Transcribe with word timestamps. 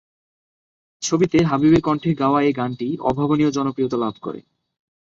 ছবিতে 1.01 1.37
হাবিবের 1.43 1.81
কণ্ঠে 1.81 2.11
গাওয়া 2.13 2.39
এই 2.41 2.53
গানটি 2.53 2.87
অভাবনীয় 3.01 3.51
জনপ্রিয়তা 3.51 3.97
লাভ 3.97 4.15
করে। 4.21 4.39